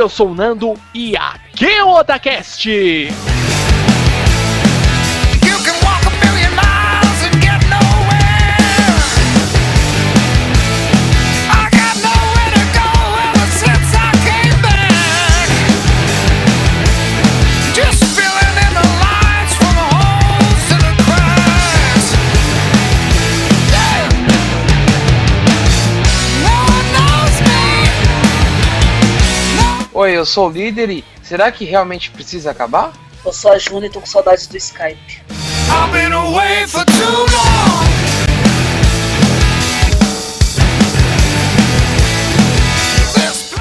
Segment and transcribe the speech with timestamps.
[0.00, 2.66] Eu sou o Nando e aqui é o Otacast!
[30.00, 32.90] Oi, eu sou o líder e será que realmente precisa acabar?
[33.22, 35.20] Eu sou a Juna e tô com saudades do Skype.
[35.28, 37.84] I've been away for too long.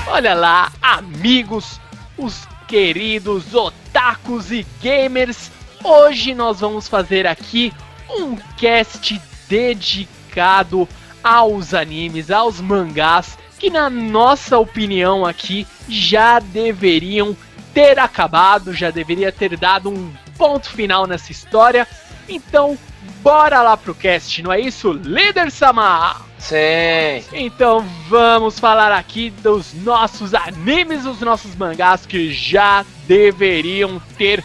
[0.08, 1.78] Olha lá, amigos,
[2.18, 5.52] os queridos otakus e gamers,
[5.84, 7.74] hoje nós vamos fazer aqui
[8.10, 10.88] um cast dedicado
[11.22, 17.36] aos animes, aos mangás, que, na nossa opinião aqui, já deveriam
[17.74, 21.88] ter acabado, já deveria ter dado um ponto final nessa história.
[22.28, 22.78] Então,
[23.22, 26.26] bora lá pro cast, não é isso, líder Samar?
[26.38, 27.22] Sim.
[27.34, 34.42] Então vamos falar aqui dos nossos animes, dos nossos mangás que já deveriam ter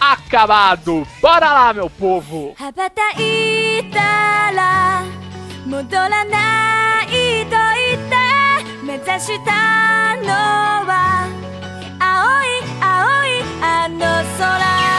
[0.00, 1.06] acabado.
[1.22, 2.56] Bora lá, meu povo!
[2.58, 3.02] Habata
[8.88, 11.28] 目指したのは
[12.00, 13.98] 青い青いあの
[14.38, 14.97] 空。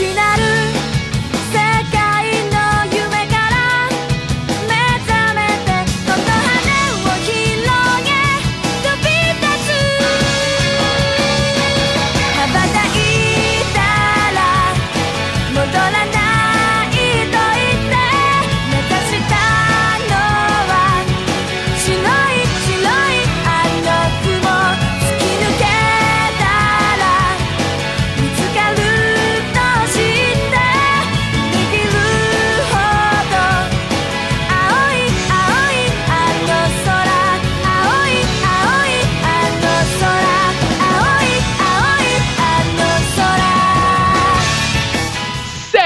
[0.00, 1.09] しなる。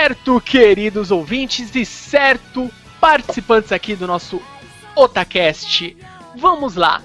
[0.05, 2.71] Certo, queridos ouvintes e certo,
[3.01, 4.39] participantes aqui do nosso
[4.95, 5.97] Otacast.
[6.37, 7.01] Vamos lá.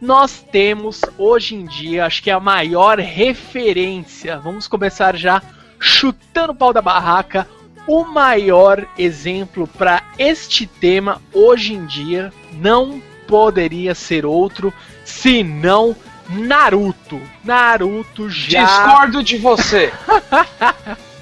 [0.00, 4.38] Nós temos hoje em dia, acho que é a maior referência.
[4.38, 5.42] Vamos começar já
[5.80, 7.48] chutando o pau da barraca.
[7.88, 14.72] O maior exemplo para este tema hoje em dia não poderia ser outro
[15.04, 15.96] senão
[16.30, 17.20] Naruto.
[17.42, 19.92] Naruto já Discordo de você.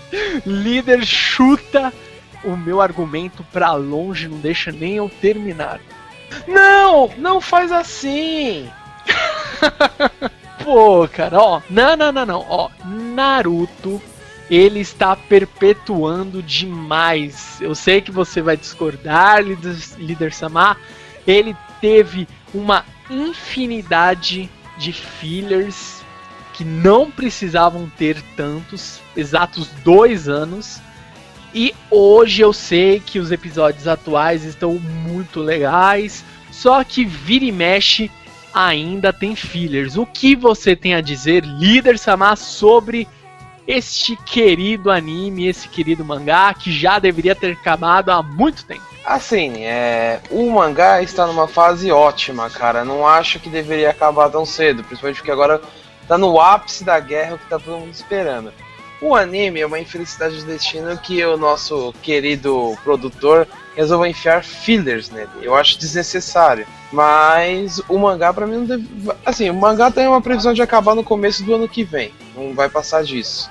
[0.45, 1.93] Líder chuta
[2.45, 5.81] o meu argumento pra longe, não deixa nem eu terminar.
[6.47, 8.69] Não, não faz assim.
[10.65, 14.01] Pô, cara, ó, não, não, não, não, ó, Naruto
[14.51, 17.59] ele está perpetuando demais.
[17.61, 20.79] Eu sei que você vai discordar, líder, líder Samar.
[21.27, 26.02] Ele teve uma infinidade de fillers
[26.53, 30.81] que não precisavam ter tantos, exatos dois anos.
[31.55, 37.53] E hoje eu sei que os episódios atuais estão muito legais, só que vira e
[37.53, 38.11] mexe
[38.53, 39.97] ainda tem fillers.
[39.97, 43.09] O que você tem a dizer, líder Samar, sobre
[43.67, 48.83] este querido anime, esse querido mangá que já deveria ter acabado há muito tempo?
[49.05, 52.85] Assim, é, o mangá está numa fase ótima, cara.
[52.85, 55.61] Não acho que deveria acabar tão cedo, principalmente porque agora
[56.13, 58.53] tá no ápice da guerra, o que tá todo mundo esperando.
[59.01, 65.09] O anime é uma infelicidade de destino que o nosso querido produtor resolveu enfiar fillers
[65.09, 65.31] nele.
[65.41, 66.67] Eu acho desnecessário.
[66.93, 68.87] Mas o mangá pra mim não deve.
[69.25, 72.13] Assim, o mangá tem uma previsão de acabar no começo do ano que vem.
[72.37, 73.51] Não vai passar disso.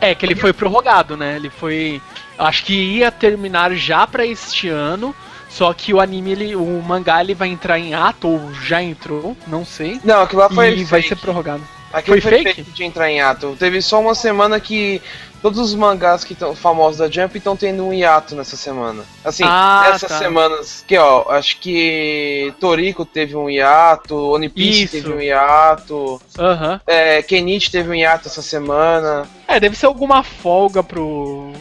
[0.00, 1.36] É que ele foi prorrogado, né?
[1.36, 2.00] Ele foi.
[2.38, 5.14] Acho que ia terminar já pra este ano.
[5.50, 9.36] Só que o anime, ele, o mangá, ele vai entrar em ato, ou já entrou,
[9.46, 10.00] não sei.
[10.04, 10.78] Não, aquilo lá foi.
[10.78, 11.08] e vai fake.
[11.08, 11.62] ser prorrogado.
[11.92, 12.64] Aquilo Foi foi, fake?
[12.64, 13.56] fake de entrar em ato.
[13.58, 15.00] Teve só uma semana que
[15.40, 19.04] todos os mangás que estão famosos da Jump estão tendo um hiato nessa semana.
[19.24, 20.18] Assim, Ah, nessas tá.
[20.18, 24.92] semanas que, ó, acho que Toriko teve um hiato, One Piece Isso.
[24.92, 26.80] teve um hiato, Aham.
[26.86, 29.26] é, Kenichi teve um hiato essa semana.
[29.46, 31.52] É, deve ser alguma folga pro,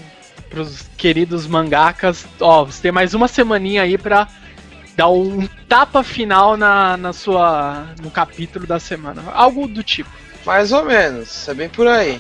[0.50, 2.26] pros queridos mangakas.
[2.42, 4.28] Ó, você tem mais uma semaninha aí pra
[4.98, 7.86] dar um tapa final na, na sua.
[8.02, 9.24] no capítulo da semana.
[9.34, 10.10] Algo do tipo.
[10.46, 12.20] Mais ou menos, é bem por aí.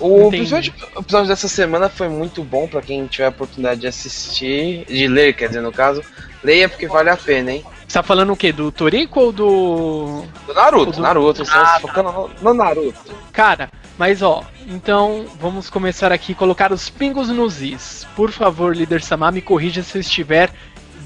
[0.00, 3.86] O episódio, o episódio dessa semana foi muito bom pra quem tiver a oportunidade de
[3.86, 6.02] assistir, de ler, quer dizer, no caso.
[6.42, 7.64] Leia porque vale a pena, hein?
[7.86, 8.50] Você tá falando o quê?
[8.52, 10.24] Do Toriko ou do.
[10.46, 13.12] Do Naruto, do- Naruto, estamos Ah, focando no, no Naruto.
[13.32, 18.06] Cara, mas ó, então vamos começar aqui colocar os pingos nos is.
[18.16, 20.50] Por favor, líder Samar, me corrija se eu estiver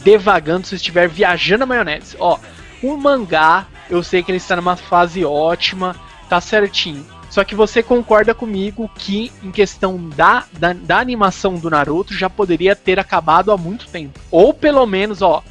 [0.03, 2.17] devagando, se estiver viajando na maionese.
[2.19, 2.39] Ó,
[2.83, 5.97] o mangá, eu sei que ele está numa fase ótima,
[6.29, 7.05] tá certinho.
[7.29, 12.29] Só que você concorda comigo que, em questão da, da, da animação do Naruto, já
[12.29, 14.19] poderia ter acabado há muito tempo.
[14.33, 15.43] Ou pelo menos, ó,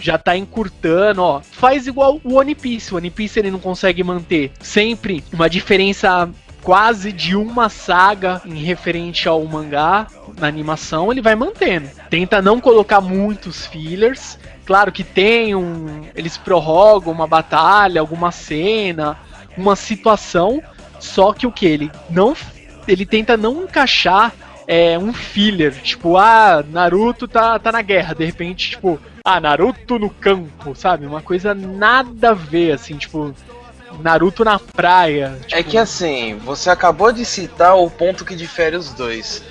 [0.00, 1.40] já tá encurtando, ó.
[1.40, 2.92] Faz igual o One Piece.
[2.92, 6.28] O One Piece ele não consegue manter sempre uma diferença
[6.62, 10.06] quase de uma saga em referente ao mangá
[10.38, 11.88] na animação, ele vai mantendo.
[12.10, 14.38] Tenta não colocar muitos fillers.
[14.64, 16.04] Claro que tem um.
[16.14, 19.16] Eles prorrogam uma batalha, alguma cena,
[19.56, 20.62] uma situação.
[21.00, 21.66] Só que o que?
[21.66, 22.36] Ele não.
[22.86, 24.32] Ele tenta não encaixar
[24.66, 25.72] é, um filler.
[25.82, 28.14] Tipo, ah, Naruto tá, tá na guerra.
[28.14, 31.06] De repente, tipo, ah, Naruto no campo, sabe?
[31.06, 33.34] Uma coisa nada a ver, assim, tipo.
[34.00, 35.38] Naruto na praia.
[35.50, 39.42] É tipo, que assim, você acabou de citar o ponto que difere os dois.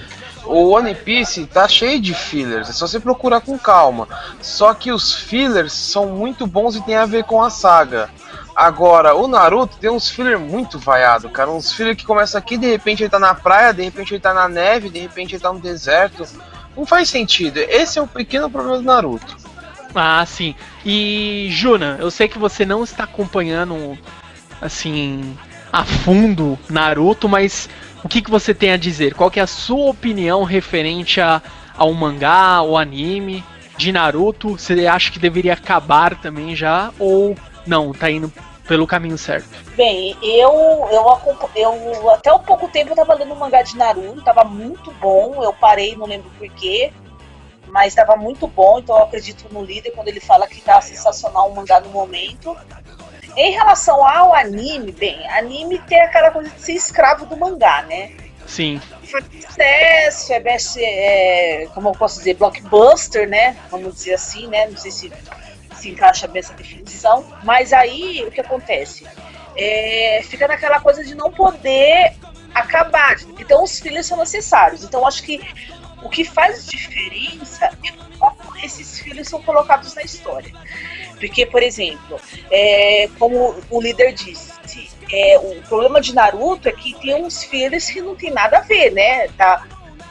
[0.45, 4.07] O One Piece tá cheio de fillers, é só você procurar com calma.
[4.42, 8.10] Só que os fillers são muito bons e tem a ver com a saga.
[8.56, 11.51] Agora, o Naruto tem uns fillers muito vaiado, cara.
[11.51, 14.34] Uns fillers que começam aqui, de repente ele tá na praia, de repente ele tá
[14.34, 16.25] na neve, de repente ele tá no deserto.
[16.75, 17.57] Não faz sentido.
[17.57, 19.36] Esse é o pequeno problema do Naruto.
[19.94, 20.56] Ah, sim.
[20.86, 23.98] E, Juna, eu sei que você não está acompanhando,
[24.62, 25.38] assim,
[25.71, 27.70] a fundo Naruto, mas
[28.03, 29.13] o que, que você tem a dizer?
[29.13, 31.41] Qual que é a sua opinião referente a,
[31.75, 33.43] ao mangá, ao anime
[33.77, 34.58] de Naruto?
[34.58, 36.91] Você acha que deveria acabar também já?
[37.00, 38.32] Ou não, tá indo
[38.67, 39.50] pelo caminho certo?
[39.75, 40.51] Bem, eu,
[40.91, 44.91] eu, eu até um pouco tempo eu tava lendo um mangá de Naruto, tava muito
[44.93, 46.91] bom, eu parei, não lembro porquê,
[47.67, 51.50] mas tava muito bom, então eu acredito no líder quando ele fala que tá sensacional
[51.50, 52.55] o mangá no momento.
[53.38, 58.12] Em relação ao anime, bem, anime tem aquela coisa de ser escravo do mangá, né?
[58.46, 58.82] Sim.
[59.03, 63.56] Foi sucesso, é best, é, como eu posso dizer, blockbuster, né?
[63.70, 64.67] Vamos dizer assim, né?
[64.67, 65.12] Não sei se
[65.77, 67.25] se encaixa bem essa definição.
[67.44, 69.06] Mas aí o que acontece?
[69.56, 72.15] É, fica naquela coisa de não poder
[72.53, 73.15] acabar.
[73.39, 74.84] Então os filhos são necessários.
[74.84, 75.41] Então acho que
[76.03, 80.51] o que faz diferença é como esses filhos são colocados na história.
[81.19, 82.19] Porque, por exemplo,
[82.51, 84.57] é, como o líder disse,
[85.12, 88.62] é, o problema de Naruto é que tem uns filhos que não tem nada a
[88.62, 89.27] ver, né?
[89.29, 89.65] Tá,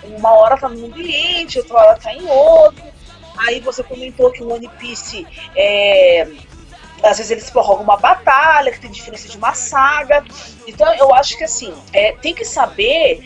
[0.05, 2.85] uma hora tá num ambiente, outra hora tá em outro.
[3.39, 6.27] Aí você comentou que o One Piece é,
[7.03, 10.25] às vezes eles prorrogam uma batalha, que tem diferença de uma saga.
[10.67, 13.23] Então eu acho que assim, é, tem que saber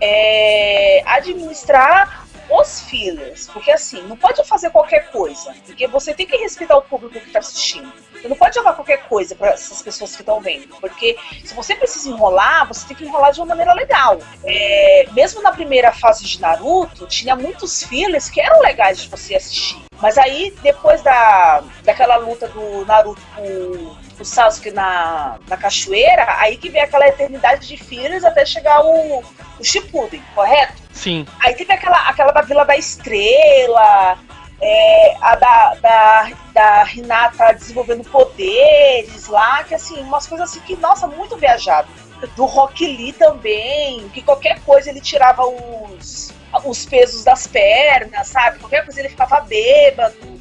[0.00, 2.23] é, administrar
[2.60, 3.48] os fillers.
[3.48, 5.54] Porque assim, não pode fazer qualquer coisa.
[5.66, 7.92] Porque você tem que respeitar o público que tá assistindo.
[8.12, 10.68] Você não pode jogar qualquer coisa para essas pessoas que estão vendo.
[10.80, 14.18] Porque se você precisa enrolar, você tem que enrolar de uma maneira legal.
[14.44, 19.34] É, mesmo na primeira fase de Naruto, tinha muitos fillers que eram legais de você
[19.34, 19.82] assistir.
[20.00, 26.56] Mas aí, depois da, daquela luta do Naruto com o Sasuke na, na cachoeira, aí
[26.56, 29.22] que vem aquela eternidade de fillers até chegar o,
[29.58, 30.83] o Shippuden, correto?
[30.94, 31.26] Sim.
[31.40, 34.16] Aí teve aquela, aquela da Vila da Estrela,
[34.62, 40.76] é, a da, da, da Hinata desenvolvendo poderes lá, que assim, umas coisas assim que,
[40.76, 41.88] nossa, muito viajado.
[42.36, 46.32] Do Rock Lee também, que qualquer coisa ele tirava os,
[46.64, 48.60] os pesos das pernas, sabe?
[48.60, 50.40] Qualquer coisa ele ficava bêbado.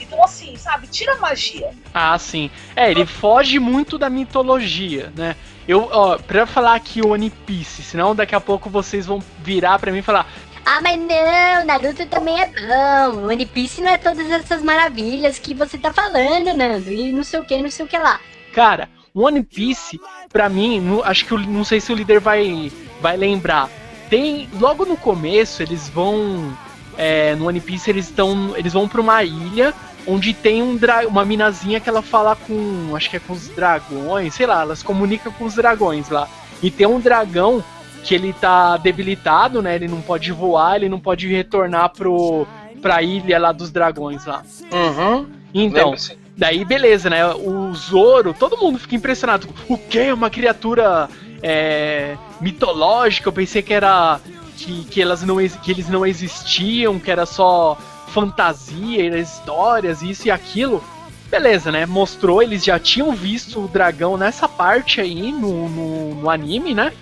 [0.00, 1.70] Então, assim, sabe, tira a magia.
[1.92, 2.50] Ah, sim.
[2.74, 5.36] É, ele foge muito da mitologia, né?
[5.68, 9.78] Eu, ó, pra falar aqui o One Piece, senão daqui a pouco vocês vão virar
[9.78, 10.26] pra mim e falar:
[10.64, 13.26] Ah, mas não, Naruto também é bom.
[13.28, 16.90] One Piece não é todas essas maravilhas que você tá falando, Nando.
[16.90, 18.18] E não sei o que, não sei o que lá.
[18.54, 20.00] Cara, One Piece,
[20.32, 23.68] pra mim, não- acho que não sei se o líder vai, vai lembrar.
[24.08, 24.48] Tem.
[24.58, 26.50] Logo no começo, eles vão.
[26.96, 28.56] é, no One Piece, eles estão.
[28.56, 29.72] Eles vão pra uma ilha
[30.08, 32.96] onde tem um uma minazinha que ela fala com.
[32.96, 36.26] Acho que é com os dragões, sei lá, elas comunicam com os dragões lá.
[36.62, 37.62] E tem um dragão
[38.02, 39.74] que ele tá debilitado, né?
[39.74, 42.46] Ele não pode voar, ele não pode retornar pro,
[42.80, 44.42] pra ilha lá dos dragões lá.
[44.72, 45.26] Uhum.
[45.52, 45.94] Então?
[46.36, 47.26] Daí, beleza, né?
[47.26, 49.48] O Zoro, todo mundo fica impressionado.
[49.68, 50.12] O que?
[50.12, 51.08] Uma criatura
[51.42, 53.28] é, mitológica?
[53.28, 54.20] Eu pensei que era.
[54.56, 60.28] Que, que, elas não, que eles não existiam, que era só fantasia, era histórias, isso
[60.28, 60.82] e aquilo.
[61.30, 61.84] Beleza, né?
[61.84, 66.92] Mostrou, eles já tinham visto o dragão nessa parte aí no, no, no anime, né?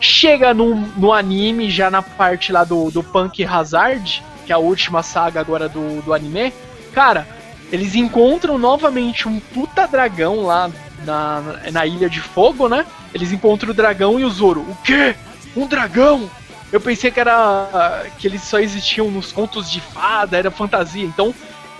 [0.00, 4.58] Chega no, no anime, já na parte lá do, do Punk Hazard, que é a
[4.58, 6.52] última saga agora do, do anime.
[6.92, 7.26] Cara,
[7.70, 10.70] eles encontram novamente um puta dragão lá
[11.04, 12.86] na, na Ilha de Fogo, né?
[13.12, 14.60] Eles encontram o dragão e o Zoro.
[14.60, 15.14] O quê?
[15.54, 16.30] Um dragão?
[16.72, 18.06] Eu pensei que era.
[18.18, 21.04] que eles só existiam nos contos de fada, era fantasia.
[21.04, 21.34] Então,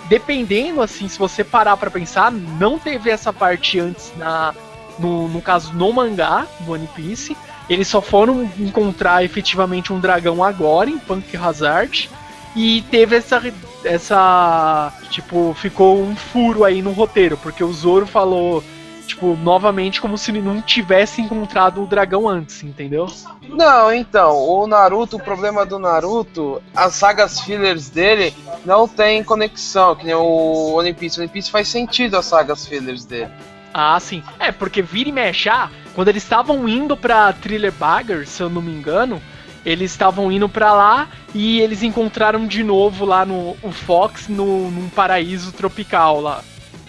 [0.07, 4.53] dependendo, assim, se você parar pra pensar, não teve essa parte antes na.
[4.97, 7.37] No, no caso, no mangá do One Piece.
[7.69, 12.09] Eles só foram encontrar efetivamente um dragão agora em Punk Hazard.
[12.55, 13.41] E teve essa.
[13.83, 14.93] Essa.
[15.11, 18.63] Tipo, ficou um furo aí no roteiro, porque o Zoro falou.
[19.07, 23.07] Tipo, novamente, como se ele não tivesse encontrado o dragão antes, entendeu?
[23.47, 28.33] Não, então, o Naruto, o problema do Naruto, as sagas fillers dele
[28.65, 31.17] não tem conexão, que nem o One Piece.
[31.17, 33.31] O One Piece faz sentido as sagas fillers dele.
[33.73, 34.21] Ah, sim.
[34.39, 38.49] É, porque vira e mexe, ah, quando eles estavam indo pra Thriller Bagger, se eu
[38.49, 39.21] não me engano,
[39.65, 44.69] eles estavam indo pra lá e eles encontraram de novo lá no o Fox no,
[44.69, 46.43] num paraíso tropical lá.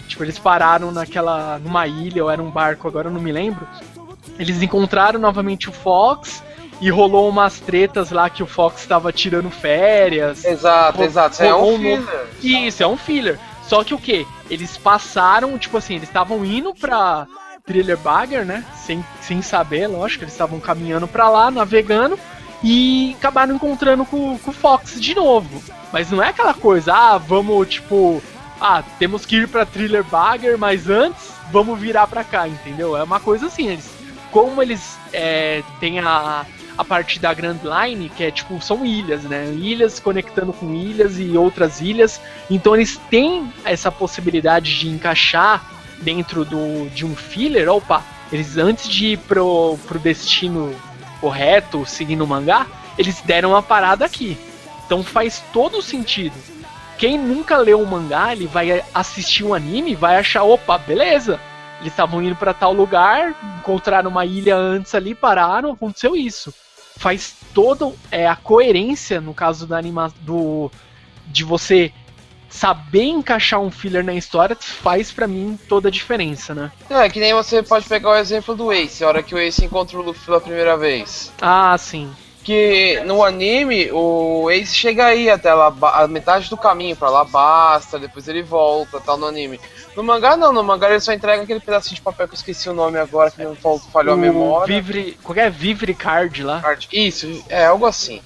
[0.09, 1.59] Tipo, eles pararam naquela.
[1.59, 3.67] numa ilha, ou era um barco, agora eu não me lembro.
[4.37, 6.43] Eles encontraram novamente o Fox
[6.81, 10.43] e rolou umas tretas lá que o Fox estava tirando férias.
[10.43, 11.43] Exato, exato.
[11.43, 12.27] É um um filler.
[12.41, 13.39] Isso, é um filler.
[13.67, 14.25] Só que o que?
[14.49, 17.27] Eles passaram, tipo assim, eles estavam indo pra
[17.65, 18.65] Thriller Bagger, né?
[18.75, 22.17] Sem, sem saber, lógico, eles estavam caminhando pra lá, navegando,
[22.63, 25.61] e acabaram encontrando com, com o Fox de novo.
[25.93, 28.23] Mas não é aquela coisa, ah, vamos, tipo,
[28.59, 32.95] ah, temos que ir pra Thriller Bagger, mas antes vamos virar pra cá, entendeu?
[32.97, 33.89] É uma coisa assim, eles.
[34.31, 36.45] Como eles é, têm a,
[36.77, 39.51] a parte da Grand Line, que é tipo, são ilhas, né?
[39.53, 42.21] Ilhas conectando com ilhas e outras ilhas.
[42.49, 45.65] Então eles têm essa possibilidade de encaixar
[46.01, 47.69] dentro do, de um filler.
[47.69, 50.75] Opa, eles antes de ir pro, pro destino
[51.19, 54.37] correto, seguindo o mangá, eles deram uma parada aqui.
[54.85, 56.35] Então faz todo sentido.
[56.99, 61.39] Quem nunca leu um mangá, ele vai assistir um anime, vai achar, opa, beleza.
[61.79, 66.53] Eles estavam indo pra tal lugar, encontraram uma ilha antes ali, pararam, aconteceu isso.
[66.97, 70.69] Faz toda é, a coerência, no caso da anima do
[71.25, 71.93] de você
[72.49, 76.69] saber encaixar um filler na história, faz pra mim toda a diferença, né?
[76.89, 79.63] É, que nem você pode pegar o exemplo do Ace, a hora que o Ace
[79.63, 81.31] encontra o Luffy pela primeira vez.
[81.39, 82.11] Ah, sim.
[82.43, 87.23] Que no anime, o Ace chega aí até lá, a metade do caminho pra lá
[87.23, 89.59] basta, depois ele volta, tal, no anime.
[89.95, 92.69] No mangá não, no mangá ele só entrega aquele pedacinho de papel que eu esqueci
[92.69, 94.73] o nome agora, que não fal- falhou a memória.
[94.73, 96.61] Vivre, qualquer Vivre Card lá.
[96.61, 96.87] Card.
[96.93, 98.21] Isso, é algo assim.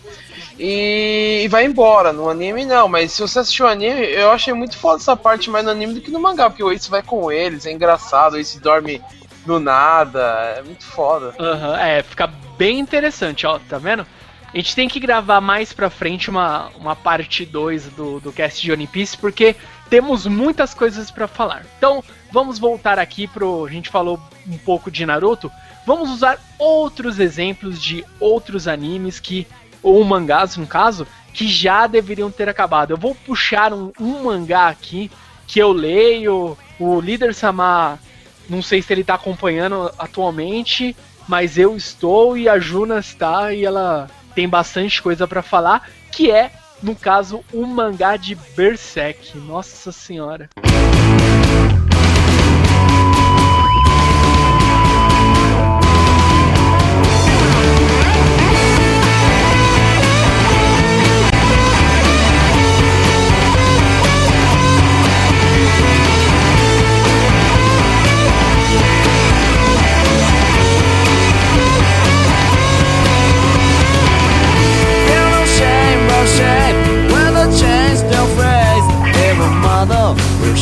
[0.60, 2.14] E, e vai embora.
[2.14, 5.50] No anime não, mas se você assistiu o anime, eu achei muito foda essa parte
[5.50, 8.34] mais no anime do que no mangá, porque o Ace vai com eles, é engraçado,
[8.34, 9.02] o Ace dorme
[9.46, 11.34] do nada, é muito foda.
[11.40, 12.32] Aham, é, fica
[12.64, 14.08] bem interessante, ó, tá vendo?
[14.54, 18.62] A gente tem que gravar mais pra frente uma, uma parte 2 do, do cast
[18.62, 19.54] de One Piece, porque
[19.90, 21.66] temos muitas coisas pra falar.
[21.78, 22.02] Então,
[22.32, 23.66] vamos voltar aqui pro.
[23.66, 24.18] A gente falou
[24.48, 25.52] um pouco de Naruto.
[25.86, 29.46] Vamos usar outros exemplos de outros animes que.
[29.82, 32.92] Ou mangás, no caso, que já deveriam ter acabado.
[32.92, 35.12] Eu vou puxar um, um mangá aqui
[35.46, 36.58] que eu leio.
[36.80, 38.00] O líder Samar,
[38.48, 40.96] não sei se ele tá acompanhando atualmente,
[41.28, 46.32] mas eu estou e a Juna está e ela tem bastante coisa pra falar, que
[46.32, 46.52] é,
[46.82, 49.38] no caso, o mangá de Berserk.
[49.38, 50.50] Nossa senhora.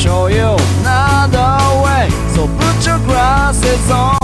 [0.01, 2.09] Show you another way.
[2.33, 4.20] So put your glasses on,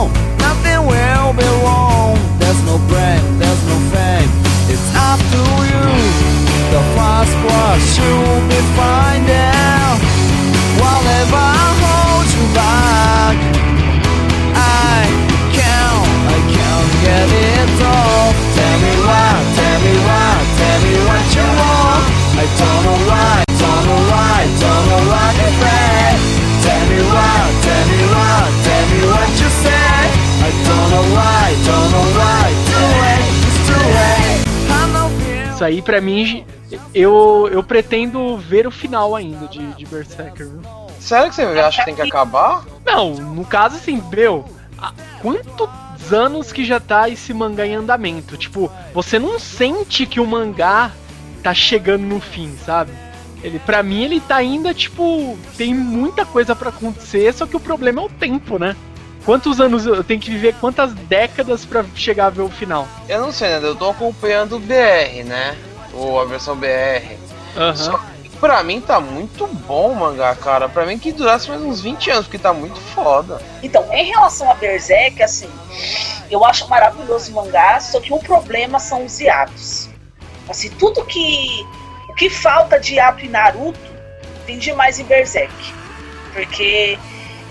[35.68, 36.46] aí, pra mim,
[36.94, 40.62] eu, eu pretendo ver o final ainda de, de Berserker, viu?
[41.00, 42.66] Sério que você acha que tem que acabar?
[42.86, 44.46] Não, no caso assim, meu,
[44.78, 48.36] há quantos anos que já tá esse mangá em andamento?
[48.36, 50.92] Tipo, você não sente que o mangá
[51.44, 52.92] tá chegando no fim, sabe?
[53.44, 57.60] Ele, para mim, ele tá ainda, tipo, tem muita coisa pra acontecer, só que o
[57.60, 58.76] problema é o tempo, né?
[59.28, 62.88] Quantos anos eu tenho que viver, quantas décadas pra chegar a ver o final?
[63.10, 63.60] Eu não sei, né?
[63.62, 65.58] Eu tô acompanhando o BR, né?
[65.94, 67.18] Ou a versão BR.
[67.58, 67.76] Aham.
[67.76, 70.70] Só que pra mim tá muito bom o mangá, cara.
[70.70, 73.42] Pra mim que durasse mais uns 20 anos, porque tá muito foda.
[73.62, 75.50] Então, em relação a Berserk, assim,
[76.32, 79.90] eu acho maravilhoso o mangá, só que o problema são os hiatos.
[80.48, 81.68] Assim, tudo que.
[82.08, 83.78] O que falta de hiato em Naruto
[84.46, 85.54] tem demais em Berserk.
[86.32, 86.98] Porque,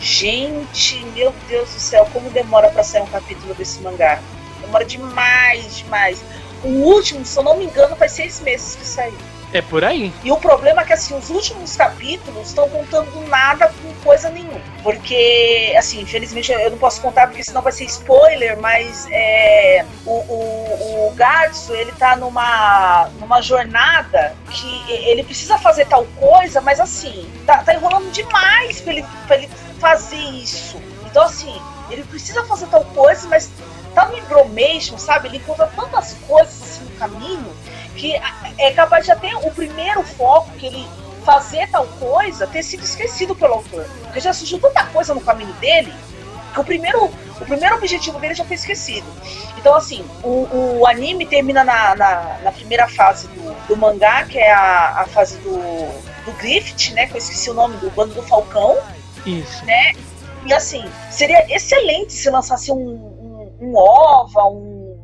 [0.01, 4.21] gente, meu Deus do céu, como demora pra sair um capítulo desse mangá.
[4.61, 6.25] Demora demais, demais.
[6.63, 9.19] O último, se eu não me engano, faz seis meses que saiu.
[9.53, 10.13] É por aí.
[10.25, 14.61] E o problema é que assim, os últimos capítulos estão contando nada com coisa nenhuma.
[14.83, 20.11] Porque, assim, infelizmente eu não posso contar porque senão vai ser spoiler, mas é, o,
[20.11, 26.81] o, o Gatsu, ele tá numa, numa jornada que ele precisa fazer tal coisa, mas
[26.81, 30.81] assim, tá, tá enrolando demais pra ele, pra ele fazer isso.
[31.07, 31.55] Então, assim,
[31.91, 33.51] ele precisa fazer tal coisa, mas
[33.95, 35.29] tá no embromation, sabe?
[35.29, 37.57] Ele encontra tantas coisas assim no caminho
[37.97, 38.15] que
[38.59, 40.87] é capaz de até o primeiro foco que ele
[41.25, 43.85] fazer tal coisa ter sido esquecido pelo autor.
[44.05, 45.93] Porque já surgiu tanta coisa no caminho dele
[46.55, 49.07] que o primeiro, o primeiro objetivo dele já foi esquecido.
[49.59, 54.39] Então, assim, o, o anime termina na, na, na primeira fase do, do mangá, que
[54.39, 55.59] é a, a fase do,
[56.25, 57.07] do Griffith, né?
[57.07, 58.79] Que eu esqueci o nome do bando do Falcão,
[59.27, 59.65] Isso.
[59.67, 59.93] né?
[60.47, 64.99] E assim, seria excelente se lançasse um, um, um OVA, um,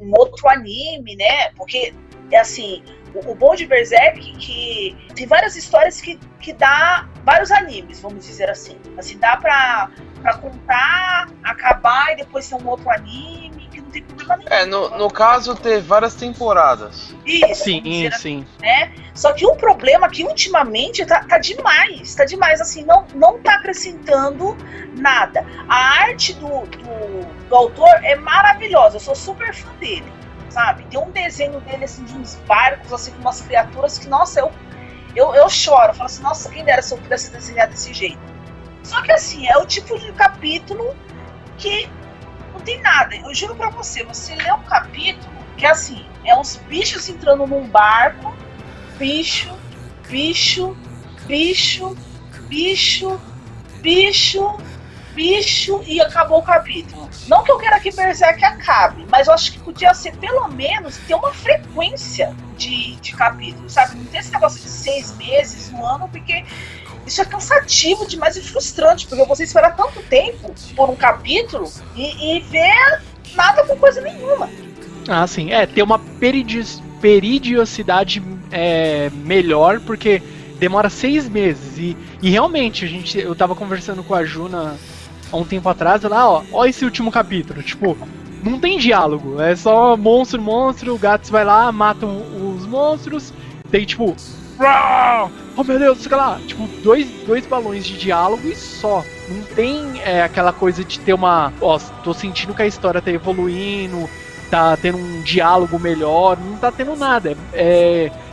[0.00, 1.50] um outro anime, né?
[1.56, 1.92] Porque
[2.30, 2.82] é assim,
[3.14, 8.00] o, o bom de Berserk é que tem várias histórias que, que dá vários animes,
[8.00, 8.76] vamos dizer assim.
[8.96, 14.02] Assim, dá pra, pra contar, acabar e depois ter um outro anime, que não tem
[14.02, 14.50] problema nenhum.
[14.50, 17.14] É, no, no caso, ter várias temporadas.
[17.24, 18.46] Isso, Sim, dizer assim, sim.
[18.60, 18.92] né?
[19.14, 23.38] Só que o problema é que ultimamente tá, tá demais, tá demais, assim, não, não
[23.38, 24.56] tá acrescentando
[24.98, 25.44] nada.
[25.68, 30.12] A arte do, do, do autor é maravilhosa, eu sou super fã dele,
[30.56, 30.86] sabe?
[30.86, 34.50] Tem um desenho dele, assim, de uns barcos, assim, com umas criaturas que, nossa, eu,
[35.14, 38.18] eu, eu choro, eu falo assim, nossa, quem dera se eu pudesse desenhar desse jeito.
[38.82, 40.96] Só que, assim, é o tipo de capítulo
[41.58, 41.90] que
[42.54, 43.14] não tem nada.
[43.16, 47.68] Eu juro pra você, você lê um capítulo que, assim, é uns bichos entrando num
[47.68, 48.34] barco,
[48.96, 49.54] bicho,
[50.08, 50.74] bicho,
[51.26, 51.94] bicho,
[52.48, 53.20] bicho, bicho,
[53.82, 54.56] bicho
[55.20, 57.08] e acabou o capítulo.
[57.26, 60.96] Não que eu queira que Berserk acabe, mas eu acho que podia ser pelo menos
[60.98, 63.96] ter uma frequência de, de capítulos, sabe?
[63.96, 66.44] Não ter esse negócio de seis meses, um ano, porque
[67.06, 72.36] isso é cansativo demais e frustrante, porque você esperar tanto tempo por um capítulo e,
[72.36, 73.00] e ver
[73.34, 74.48] nada com coisa nenhuma.
[75.08, 75.52] Ah, sim.
[75.52, 80.22] É, ter uma peridios- peridiosidade é, melhor, porque
[80.58, 81.78] demora seis meses.
[81.78, 84.76] E, e realmente, a gente, eu tava conversando com a Juna
[85.30, 87.62] há um tempo atrás, ela, ó, ó esse último capítulo.
[87.62, 87.96] Tipo,
[88.42, 89.40] não tem diálogo.
[89.40, 93.32] É só monstro, monstro, o Gats vai lá, mata os monstros.
[93.70, 94.14] Tem tipo.
[94.58, 95.30] "Uau!
[95.56, 96.38] Oh meu Deus, sei lá.
[96.46, 99.04] Tipo, dois, dois balões de diálogo e só.
[99.28, 101.52] Não tem é, aquela coisa de ter uma.
[101.60, 104.08] Ó, tô sentindo que a história tá evoluindo,
[104.50, 106.38] tá tendo um diálogo melhor.
[106.38, 107.36] Não tá tendo nada.
[107.52, 108.10] É.
[108.12, 108.25] é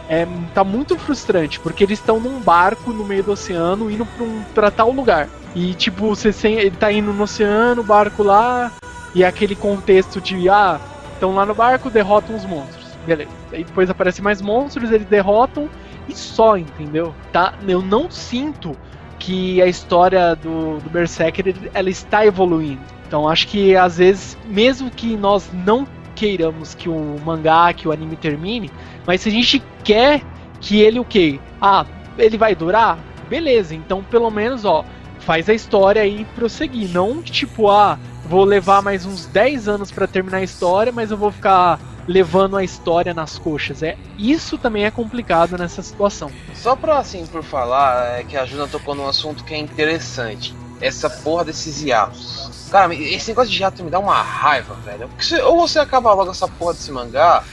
[0.54, 4.44] tá muito frustrante, porque eles estão num barco no meio do oceano indo pra, um,
[4.54, 5.30] pra tal lugar.
[5.56, 8.72] E tipo, você sem, ele tá indo no oceano, barco lá,
[9.14, 10.80] e é aquele contexto de, ah,
[11.14, 12.84] estão lá no barco, derrotam os monstros.
[13.06, 13.30] Beleza.
[13.52, 15.70] Aí depois aparecem mais monstros, eles derrotam
[16.08, 17.14] e só, entendeu?
[17.32, 17.54] Tá?
[17.68, 18.76] Eu não sinto
[19.20, 22.82] que a história do, do Berserker ela está evoluindo.
[23.08, 25.88] Então acho que às vezes, mesmo que nós não
[26.24, 28.72] queiramos que o mangá, que o anime termine,
[29.06, 30.22] mas se a gente quer
[30.62, 31.38] que ele o quê?
[31.60, 31.86] Ah,
[32.18, 32.98] ele vai durar?
[33.30, 34.86] Beleza, então pelo menos, ó,
[35.20, 36.90] faz a história aí prosseguir.
[36.90, 41.18] Não tipo, ah, vou levar mais uns 10 anos pra terminar a história, mas eu
[41.18, 43.84] vou ficar levando a história nas coxas.
[43.84, 46.32] É, isso também é complicado nessa situação.
[46.54, 50.56] Só pra assim, por falar, é que a Juna tocou num assunto que é interessante.
[50.86, 52.68] Essa porra desses hiatos.
[52.70, 55.10] Cara, esse negócio de hiato me dá uma raiva, velho.
[55.18, 57.44] Você- ou você acaba logo essa porra desse mangá,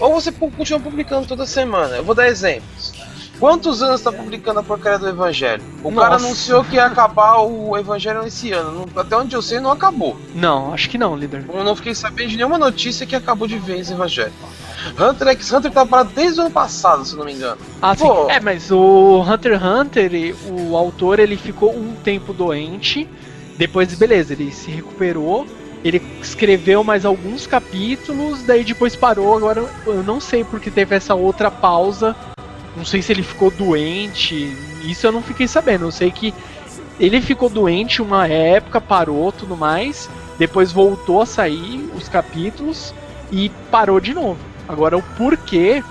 [0.00, 1.96] ou você continua publicando toda semana.
[1.96, 2.92] Eu vou dar exemplos.
[3.40, 5.62] Quantos anos tá publicando a porcaria do Evangelho?
[5.84, 6.26] O cara Nossa.
[6.26, 8.84] anunciou que ia acabar o Evangelho esse ano.
[8.96, 10.16] Até onde eu sei, não acabou.
[10.34, 11.44] Não, acho que não, líder.
[11.52, 14.32] Eu não fiquei sabendo de nenhuma notícia que acabou de vez o Evangelho.
[14.98, 17.60] Hunter x Hunter tá parado desde o ano passado, se não me engano.
[17.82, 18.04] Ah, sim.
[18.06, 18.30] Pô.
[18.30, 23.08] É, mas o Hunter x Hunter, ele- o autor, ele ficou um tempo doente.
[23.56, 25.46] Depois, beleza, ele se recuperou.
[25.84, 29.36] Ele escreveu mais alguns capítulos, daí depois parou.
[29.36, 32.16] Agora eu não sei porque teve essa outra pausa.
[32.76, 34.56] Não sei se ele ficou doente.
[34.84, 35.84] Isso eu não fiquei sabendo.
[35.86, 36.34] Eu sei que
[36.98, 40.10] ele ficou doente uma época, parou tudo mais.
[40.36, 42.92] Depois voltou a sair os capítulos
[43.30, 44.38] e parou de novo.
[44.68, 45.82] Agora o porquê,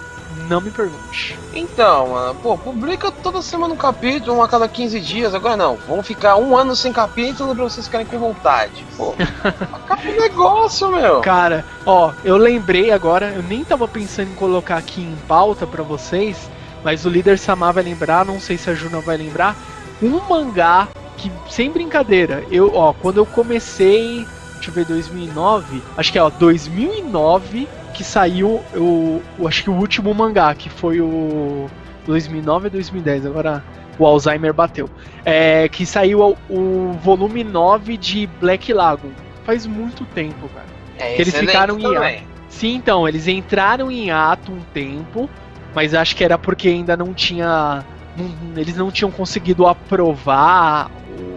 [0.47, 1.37] não me pergunte.
[1.53, 5.33] Então, mano, pô, publica toda semana um capítulo, um a cada 15 dias.
[5.33, 8.85] Agora não, vamos ficar um ano sem capítulo pra vocês ficarem com vontade.
[8.95, 9.15] Pô,
[9.73, 11.21] acaba o negócio, meu.
[11.21, 15.83] Cara, ó, eu lembrei agora, eu nem tava pensando em colocar aqui em pauta pra
[15.83, 16.49] vocês,
[16.83, 19.55] mas o líder Samar vai lembrar, não sei se a Juna vai lembrar,
[20.01, 20.87] um mangá
[21.17, 26.23] que, sem brincadeira, eu, ó, quando eu comecei, deixa eu ver, 2009, acho que é,
[26.23, 31.65] ó, 2009 que saiu o, o- acho que o último mangá, que foi o
[32.05, 33.63] 2009 ou 2010, agora
[33.97, 34.87] o Alzheimer bateu.
[35.25, 39.09] É, que saiu o, o volume 9 de Black Lagoon.
[39.43, 40.67] Faz muito tempo, cara.
[40.99, 42.23] É eles ficaram em também.
[42.49, 45.27] Sim, então, eles entraram em ato um tempo,
[45.73, 47.83] mas acho que era porque ainda não tinha.
[48.15, 50.91] não- eles não tinham conseguido aprovar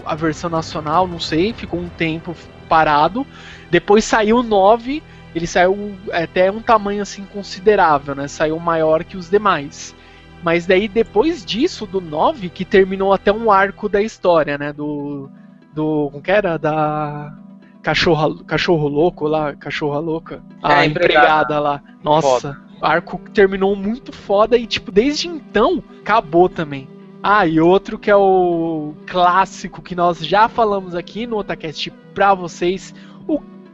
[0.04, 2.34] a versão nacional, não sei, ficou um tempo
[2.68, 3.26] parado.
[3.70, 5.02] Depois saiu o 9,
[5.34, 8.26] ele saiu até um tamanho assim considerável, né?
[8.28, 9.94] Saiu maior que os demais.
[10.42, 14.72] Mas daí depois disso, do 9, que terminou até um arco da história, né?
[14.72, 15.28] Do.
[15.74, 16.08] Do.
[16.10, 16.58] Como que era?
[16.58, 17.32] Da.
[17.82, 20.42] Cachorra, cachorro louco lá, cachorra louca.
[20.62, 21.20] A É, empregada.
[21.26, 21.82] empregada lá.
[22.02, 26.88] Nossa, arco que terminou muito foda e, tipo, desde então, acabou também.
[27.22, 32.34] Ah, e outro que é o clássico que nós já falamos aqui no Otacast pra
[32.34, 32.94] vocês,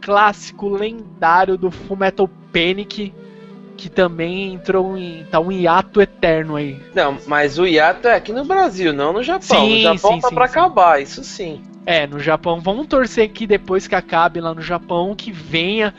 [0.01, 3.13] clássico lendário do Fullmetal Panic,
[3.77, 5.25] que também entrou em.
[5.31, 6.81] tá um hiato eterno aí.
[6.95, 9.67] Não, mas o hiato é aqui no Brasil, não no Japão.
[9.67, 10.53] Sim, no Japão sim, tá sim, pra sim.
[10.53, 11.63] acabar, isso sim.
[11.85, 12.61] É, no Japão.
[12.61, 15.95] Vamos torcer que depois que acabe lá no Japão, que venha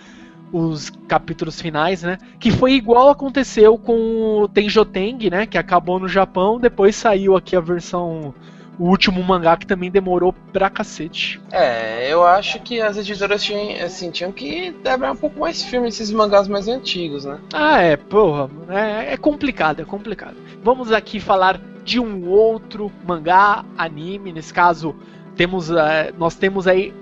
[0.51, 2.17] os capítulos finais, né?
[2.39, 5.45] Que foi igual aconteceu com o Tenjoteng, né?
[5.45, 8.33] Que acabou no Japão, depois saiu aqui a versão.
[8.79, 11.41] O último mangá que também demorou pra cacete.
[11.51, 15.87] É, eu acho que as editoras tinham, assim, tinham que dar um pouco mais firme
[15.87, 17.39] esses mangás mais antigos, né?
[17.53, 18.49] Ah, é, porra.
[18.69, 20.35] É, é complicado, é complicado.
[20.63, 24.93] Vamos aqui falar de um outro mangá, anime, nesse caso,
[25.37, 26.93] temos, eh, nós temos aí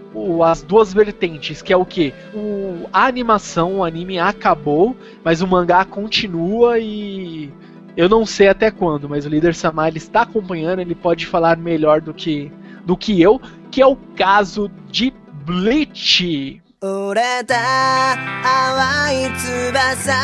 [0.46, 2.14] as duas vertentes, que é o que?
[2.94, 7.52] A animação, o anime acabou, mas o mangá continua e
[7.96, 11.57] eu não sei até quando, mas o líder Samar ele está acompanhando, ele pode falar
[11.57, 12.51] melhor do que,
[12.85, 15.12] do que eu, que é o caso de
[15.44, 16.61] Bleach.
[16.83, 20.14] 折れた淡い翼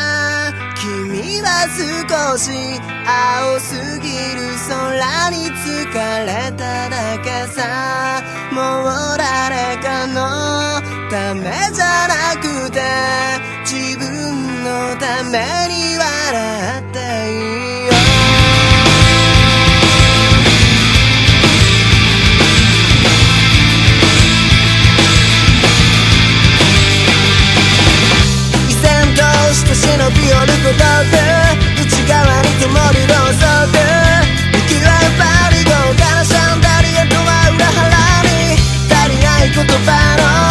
[0.80, 2.50] 君は少し
[3.06, 5.92] 青すぎる空に疲
[6.24, 8.22] れただけさ
[8.52, 11.44] もう誰かのため
[11.74, 12.80] じゃなくて
[13.66, 16.89] 自分のために笑って
[30.43, 30.49] 内
[32.07, 33.77] 側に灯るろうそく
[34.57, 37.85] 息はやっぱり豪華なシャンダリアとは裏腹
[38.23, 38.57] に。
[38.89, 40.50] 足りない言葉の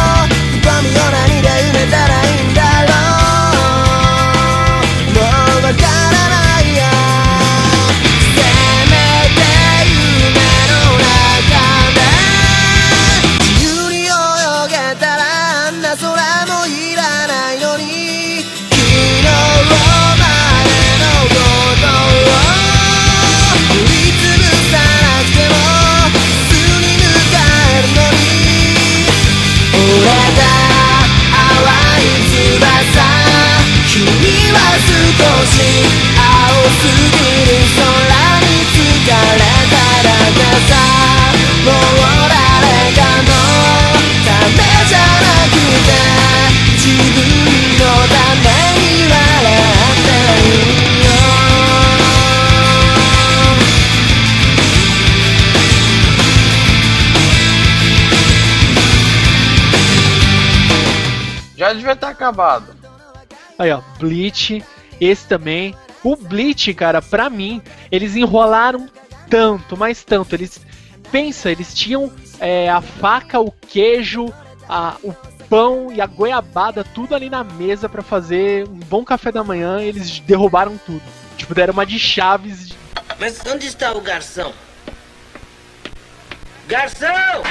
[61.60, 62.74] Já devia estar acabado.
[63.58, 64.64] Aí, ó, Bleach,
[65.00, 65.74] esse também.
[66.02, 67.60] O Bleach, cara, pra mim,
[67.90, 68.88] eles enrolaram
[69.28, 70.34] tanto, mas tanto.
[70.34, 70.60] Eles.
[71.12, 74.32] Pensa, eles tinham é, a faca, o queijo,
[74.68, 75.12] a- o
[75.48, 79.80] pão e a goiabada, tudo ali na mesa pra fazer um bom café da manhã.
[79.80, 81.02] Eles derrubaram tudo.
[81.36, 82.68] Tipo, deram uma de chaves.
[82.68, 82.76] de-
[83.18, 84.52] Mas onde está o garçom?
[86.68, 87.42] Garçom!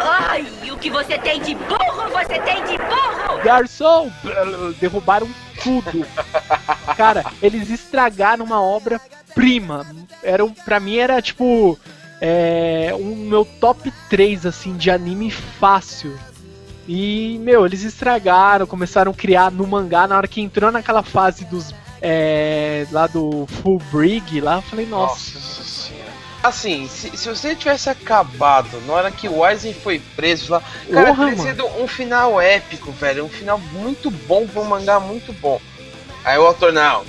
[0.00, 3.42] Ai, o que você tem de burro, você tem de burro!
[3.44, 4.10] Garçom!
[4.80, 5.28] Derrubaram
[5.62, 6.06] tudo.
[6.96, 9.86] Cara, eles estragaram uma obra-prima.
[10.22, 11.78] Era, um- pra mim era tipo.
[12.20, 16.16] É, um meu top 3 assim de anime fácil.
[16.86, 21.44] E, meu, eles estragaram, começaram a criar no mangá na hora que entrou naquela fase
[21.44, 21.74] dos.
[22.00, 25.38] É, lá do Full Brig lá, eu falei, nossa.
[25.38, 25.73] senhora.
[26.44, 31.06] Assim, se, se você tivesse acabado na hora que o Aizen foi preso lá, cara,
[31.14, 33.24] Porra, teria sido um final épico, velho.
[33.24, 35.58] Um final muito bom pra um mangá muito bom.
[36.22, 37.02] Aí o autor, não,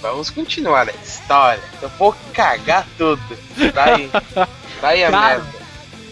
[0.00, 1.62] vamos continuar a história.
[1.82, 3.20] Eu vou cagar tudo.
[3.74, 4.08] Daí,
[4.80, 5.46] daí a merda.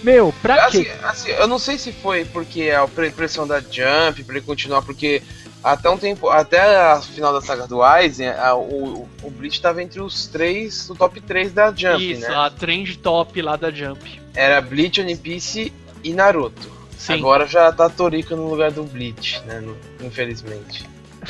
[0.03, 0.93] Meu, pra Assim, quê?
[1.05, 4.83] assim, eu não sei se foi porque a pre- pressão da Jump pra ele continuar,
[4.83, 5.23] porque
[5.65, 9.83] até um tempo, até a final da saga do Aizen, a- o, o Bleach tava
[9.83, 12.37] entre os três, o top 3 da Jump, Isso, né?
[12.37, 14.21] a trend top lá da Jump.
[14.35, 15.73] Era Bleach, One Piece
[16.05, 16.71] e Naruto.
[16.99, 17.15] Sim.
[17.15, 19.61] Agora já tá Toriko no lugar do Bleach, né?
[19.61, 20.85] no- infelizmente.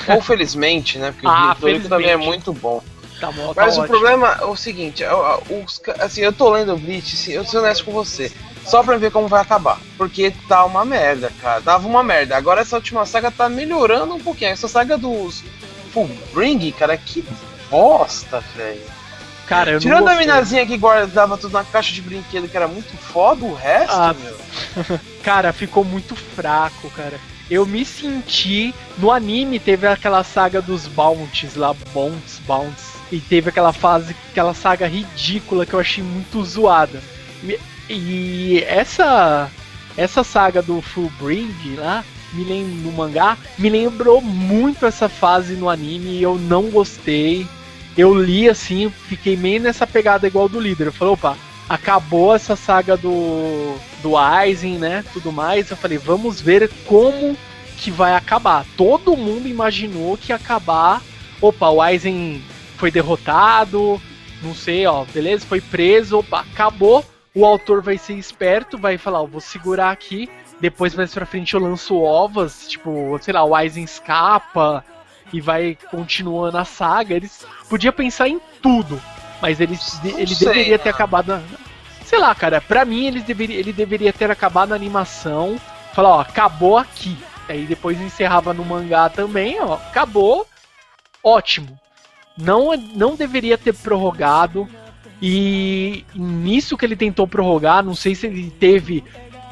[0.08, 1.12] Ou felizmente, né?
[1.12, 2.82] Porque Ah, o Toriko também é muito bom.
[3.20, 3.96] Tá bom, tá Mas o ótimo.
[3.98, 7.84] problema é o seguinte, os assim, eu tô lendo o Bleach, assim, eu sou honesto
[7.84, 8.30] com você,
[8.64, 9.78] só pra ver como vai acabar.
[9.96, 11.60] Porque tá uma merda, cara.
[11.60, 12.36] Tava uma merda.
[12.36, 14.50] Agora essa última saga tá melhorando um pouquinho.
[14.50, 15.44] Essa saga dos
[15.92, 17.24] Full Bring, cara, que
[17.70, 18.80] bosta, velho.
[19.46, 22.96] Cara, eu Tirando a minazinha que guardava tudo na caixa de brinquedo, que era muito
[22.96, 25.00] foda, o resto, Ah, meu.
[25.22, 27.18] Cara, ficou muito fraco, cara.
[27.50, 28.74] Eu me senti.
[28.98, 32.94] No anime teve aquela saga dos Bounties lá, Bounts, Bounts.
[33.12, 37.02] E teve aquela fase, aquela saga ridícula que eu achei muito zoada.
[37.88, 39.50] E, essa.
[39.96, 45.54] Essa saga do Full Bring lá, me lem, no mangá, me lembrou muito essa fase
[45.54, 47.46] no anime e eu não gostei.
[47.96, 50.88] Eu li assim, fiquei meio nessa pegada igual do líder.
[50.88, 51.36] Eu falei, opa,
[51.68, 55.70] acabou essa saga do do Aizen, né, tudo mais.
[55.70, 57.36] Eu falei, vamos ver como
[57.78, 58.66] que vai acabar.
[58.76, 61.02] Todo mundo imaginou que ia acabar.
[61.40, 62.42] Opa, o Aizen
[62.76, 64.00] foi derrotado,
[64.42, 67.04] não sei, ó, beleza, foi preso, opa, acabou.
[67.34, 70.28] O autor vai ser esperto, vai falar, ó, vou segurar aqui.
[70.60, 74.84] Depois mais pra frente eu lanço ovas, tipo, sei lá, o Aizen escapa
[75.32, 77.14] e vai continuando a saga.
[77.14, 79.02] Eles podia pensar em tudo,
[79.42, 81.42] mas eles, Não ele sei, deveria ter acabado na-
[82.04, 85.58] Sei lá, cara, pra mim ele deveria, ele deveria ter acabado na animação.
[85.92, 87.16] Falar, ó, acabou aqui.
[87.48, 90.46] Aí depois encerrava no mangá também, ó, acabou.
[91.22, 91.78] Ótimo.
[92.38, 94.68] Não, não deveria ter prorrogado.
[95.20, 99.02] E nisso que ele tentou prorrogar, não sei se ele teve,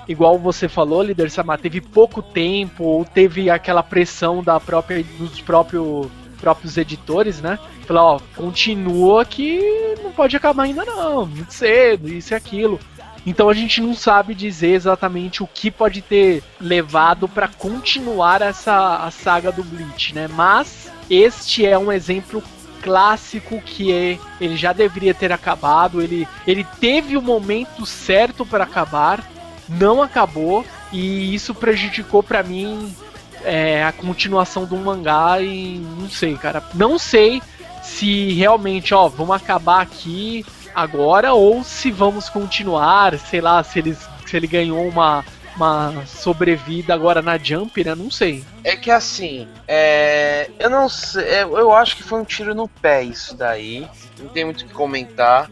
[0.09, 5.41] igual você falou, líder Samar, teve pouco tempo, ou teve aquela pressão da própria, dos
[5.41, 7.59] próprio, próprios editores, né?
[7.87, 9.61] Falar, ó, continua que
[10.03, 12.79] não pode acabar ainda não, muito cedo, isso e aquilo.
[13.25, 18.97] Então a gente não sabe dizer exatamente o que pode ter levado pra continuar essa
[18.97, 20.29] a saga do Bleach, né?
[20.29, 22.43] Mas este é um exemplo
[22.83, 28.65] clássico que é, ele já deveria ter acabado, ele, ele teve o momento certo para
[28.65, 29.25] acabar,
[29.69, 32.95] não acabou e isso prejudicou pra mim
[33.45, 37.41] é, a continuação do mangá e não sei, cara, não sei
[37.83, 43.99] se realmente, ó, vamos acabar aqui agora ou se vamos continuar, sei lá, se eles
[44.27, 45.25] se ele ganhou uma
[45.57, 47.95] uma sobrevida agora na Jump, né?
[47.95, 48.45] Não sei.
[48.65, 52.69] É que assim, é, eu não sei, é, eu acho que foi um tiro no
[52.69, 53.87] pé isso daí.
[54.19, 55.51] Não tem muito o que comentar.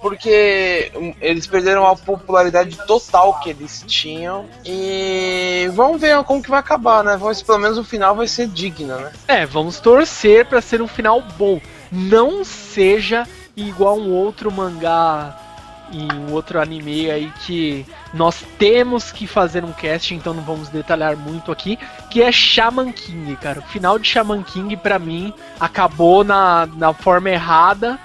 [0.00, 4.46] Porque hum, eles perderam a popularidade total que eles tinham.
[4.64, 7.16] E vamos ver como que vai acabar, né?
[7.16, 9.12] Vamos pelo menos o final vai ser digno, né?
[9.28, 11.60] É, vamos torcer pra ser um final bom.
[11.90, 13.24] Não seja
[13.56, 15.51] igual um outro mangá
[15.92, 20.70] e um outro anime aí que nós temos que fazer um cast, então não vamos
[20.70, 21.78] detalhar muito aqui,
[22.10, 23.60] que é Shaman King, cara.
[23.60, 27.98] O final de Shaman King, pra mim, acabou na, na forma errada.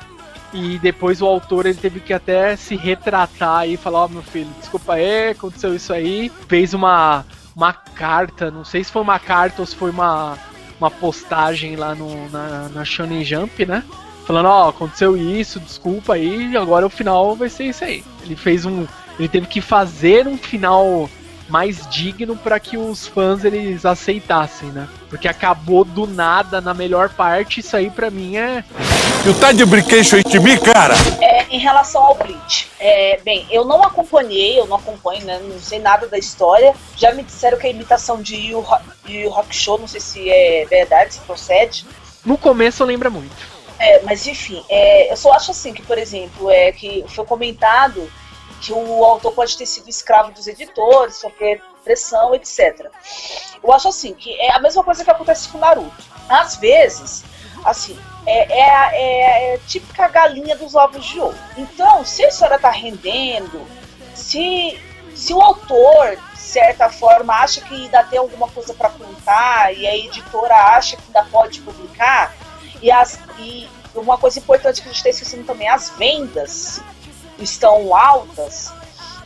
[0.54, 4.50] E depois o autor ele teve que até se retratar e falar, ó meu filho,
[4.60, 6.32] desculpa aí, aconteceu isso aí.
[6.47, 10.38] Fez uma, uma carta, não sei se foi uma carta ou se foi uma,
[10.80, 13.84] uma postagem lá no, na, na Shonen Jump, né?
[14.28, 18.04] Falando, ó, aconteceu isso, desculpa aí, agora o final vai ser isso aí.
[18.22, 18.86] Ele fez um.
[19.18, 21.10] Ele teve que fazer um final
[21.48, 24.90] mais digno para que os fãs eles aceitassem, né?
[25.10, 28.66] Porque acabou do nada na melhor parte, isso aí pra mim é.
[29.24, 30.96] Tu tá de brinquedo de mim, cara?
[31.22, 35.40] É, em relação ao Bleach, é, bem, eu não acompanhei, eu não acompanho, né?
[35.42, 36.76] Não sei nada da história.
[36.98, 38.62] Já me disseram que a imitação de Yu,
[39.08, 41.86] Yu Hakusho, não sei se é verdade, se procede.
[42.26, 43.57] No começo lembra muito.
[43.80, 48.12] É, mas enfim, é, eu só acho assim que, por exemplo, é que foi comentado
[48.62, 52.88] que o autor pode ter sido escravo dos editores, sofrer pressão, etc.
[53.63, 56.04] Eu acho assim que é a mesma coisa que acontece com Naruto.
[56.28, 57.24] Às vezes,
[57.63, 61.38] assim, é, é, é, é típica galinha dos ovos de ouro.
[61.56, 63.66] Então, se a história tá rendendo,
[64.13, 64.80] se,
[65.16, 69.88] se o autor, de certa forma, acha que ainda tem alguma coisa para contar e
[69.88, 72.36] a editora acha que ainda pode publicar,
[72.82, 76.82] e, as, e uma coisa importante que a gente está esquecendo também, as vendas
[77.40, 78.72] estão altas.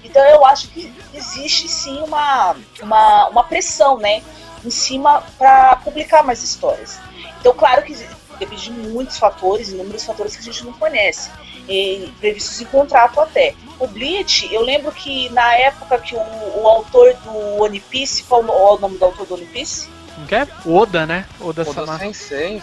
[0.03, 4.23] Então eu acho que existe sim uma, uma, uma pressão, né?
[4.63, 6.99] Em cima para publicar mais histórias.
[7.39, 7.95] Então, claro que
[8.37, 11.29] depende de muitos fatores, inúmeros fatores que a gente não conhece.
[11.67, 13.55] E previstos em contrato até.
[13.79, 18.41] O Bleach, eu lembro que na época que o, o autor do One Piece, qual
[18.41, 19.87] o nome do autor do One Piece?
[20.17, 20.47] Não quer?
[20.65, 21.25] Oda, né?
[21.39, 21.97] Oda, Oda Sama.
[21.99, 22.61] Sensei.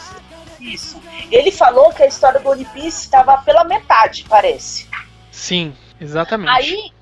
[0.61, 1.01] Isso.
[1.31, 4.88] Ele falou que a história do One Piece estava pela metade, parece.
[5.31, 6.51] Sim, exatamente.
[6.51, 6.92] Aí,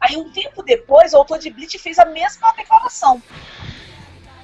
[0.00, 3.22] aí um tempo depois, o autor de Bleach fez a mesma declaração.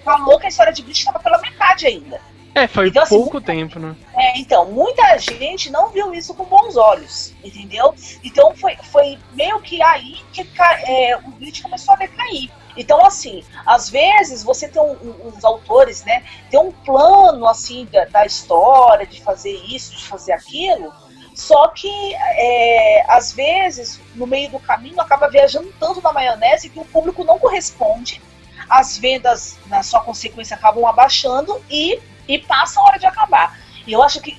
[0.05, 2.21] Falou que a história de Bleach estava pela metade ainda.
[2.55, 3.97] É, foi Então, assim, pouco tempo, né?
[4.17, 7.93] É, então, muita gente não viu isso com bons olhos, entendeu?
[8.23, 10.47] Então foi, foi meio que aí que
[10.87, 12.49] é, o Bleach começou a decair.
[12.77, 18.05] Então, assim, às vezes você tem um, uns autores, né, tem um plano, assim, da,
[18.07, 20.93] da história, de fazer isso, de fazer aquilo,
[21.35, 26.79] só que, é, às vezes, no meio do caminho, acaba viajando tanto na maionese que
[26.79, 28.23] o público não corresponde,
[28.71, 33.59] as vendas, na sua consequência, acabam abaixando e, e passa a hora de acabar.
[33.85, 34.39] E eu acho que,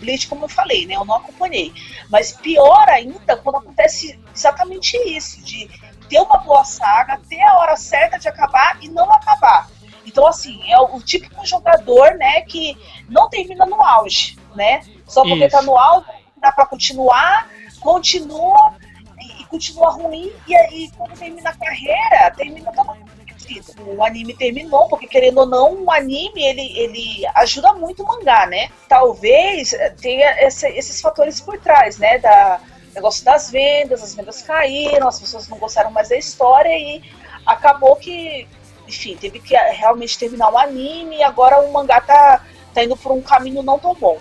[0.00, 1.72] Bleach, como eu falei, né, eu não acompanhei,
[2.08, 5.68] mas pior ainda quando acontece exatamente isso, de
[6.08, 9.68] ter uma boa saga, ter a hora certa de acabar e não acabar.
[10.06, 12.76] Então, assim, é o, típico jogador, né, que
[13.08, 14.80] não termina no auge, né?
[15.06, 15.56] Só porque Isso.
[15.56, 16.06] tá no auge,
[16.38, 17.46] dá pra continuar,
[17.80, 18.74] continua
[19.20, 22.72] e, e continua ruim, e aí quando termina a carreira, termina
[23.36, 23.96] esquecido.
[23.96, 28.46] O anime terminou, porque querendo ou não, o anime ele, ele ajuda muito o mangá,
[28.46, 28.70] né?
[28.88, 32.18] Talvez tenha esse- esses fatores por trás, né?
[32.18, 32.60] Da
[32.98, 37.02] negócio das vendas, as vendas caíram, as pessoas não gostaram mais da história e
[37.46, 38.46] acabou que,
[38.86, 42.96] enfim, teve que eh, realmente terminar o anime e agora o mangá tá, tá indo
[42.96, 44.18] por um caminho não tão bom.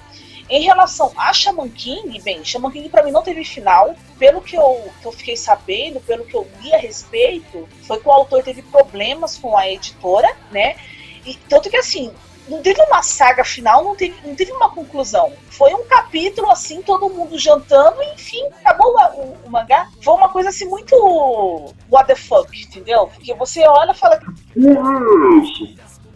[0.49, 3.93] Em relação a Shaman King, bem, Shaman King pra mim não teve final.
[4.17, 8.07] Pelo que eu, que eu fiquei sabendo, pelo que eu li a respeito, foi que
[8.07, 10.77] o autor teve problemas com a editora, né?
[11.25, 12.13] E, tanto que assim,
[12.47, 15.33] não teve uma saga final, não teve, não teve uma conclusão.
[15.49, 19.89] Foi um capítulo assim, todo mundo jantando, e enfim, acabou o, o- o mangá.
[20.03, 20.95] Foi uma coisa assim muito
[21.91, 23.07] what the fuck, entendeu?
[23.07, 24.19] Porque você olha e fala,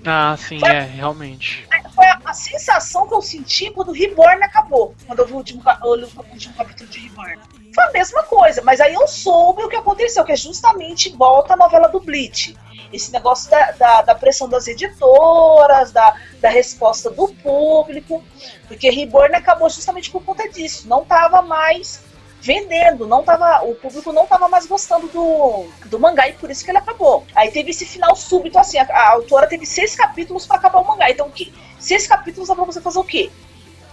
[0.06, 1.68] Ah, sim, é, realmente.
[1.96, 4.96] foi a, mesma sensação que eu senti quando o Reborn acabou.
[5.06, 7.38] Quando eu vi o último, ca- eu li o último capítulo de Reborn.
[7.74, 11.54] Foi a mesma coisa, mas aí eu soube o que aconteceu, que é justamente volta
[11.54, 12.58] a novela do Bleach.
[12.92, 18.22] Esse negócio da, da, da pressão das editoras, da, da resposta do público,
[18.68, 20.88] porque Reborn acabou justamente por conta disso.
[20.90, 22.02] Não tava mais
[22.42, 26.66] vendendo, não tava, o público não tava mais gostando do, do mangá e por isso
[26.66, 27.26] que ele acabou.
[27.36, 30.88] Aí teve esse final súbito, assim, a, a autora teve seis capítulos para acabar o
[30.88, 31.10] mangá.
[31.10, 33.30] Então, que, seis capítulos é pra você fazer o quê?